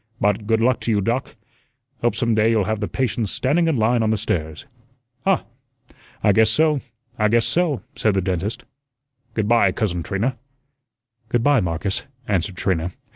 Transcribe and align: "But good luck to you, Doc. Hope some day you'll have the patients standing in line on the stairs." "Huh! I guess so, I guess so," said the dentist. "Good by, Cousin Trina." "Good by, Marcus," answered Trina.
"But 0.19 0.47
good 0.47 0.61
luck 0.61 0.79
to 0.79 0.91
you, 0.91 0.99
Doc. 0.99 1.35
Hope 2.01 2.15
some 2.15 2.33
day 2.33 2.49
you'll 2.49 2.63
have 2.63 2.79
the 2.79 2.87
patients 2.87 3.29
standing 3.31 3.67
in 3.67 3.77
line 3.77 4.01
on 4.01 4.09
the 4.09 4.17
stairs." 4.17 4.65
"Huh! 5.25 5.43
I 6.23 6.31
guess 6.31 6.49
so, 6.49 6.79
I 7.19 7.27
guess 7.27 7.45
so," 7.45 7.83
said 7.95 8.15
the 8.15 8.19
dentist. 8.21 8.63
"Good 9.35 9.47
by, 9.47 9.71
Cousin 9.71 10.01
Trina." 10.01 10.37
"Good 11.29 11.43
by, 11.43 11.61
Marcus," 11.61 12.05
answered 12.27 12.57
Trina. 12.57 12.93